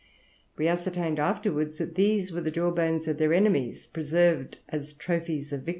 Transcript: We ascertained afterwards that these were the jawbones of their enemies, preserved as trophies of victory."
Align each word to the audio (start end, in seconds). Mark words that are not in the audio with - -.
We 0.57 0.67
ascertained 0.67 1.19
afterwards 1.19 1.77
that 1.77 1.93
these 1.93 2.31
were 2.33 2.41
the 2.41 2.49
jawbones 2.49 3.07
of 3.07 3.19
their 3.19 3.35
enemies, 3.35 3.85
preserved 3.85 4.57
as 4.67 4.93
trophies 4.93 5.53
of 5.53 5.59
victory." 5.59 5.69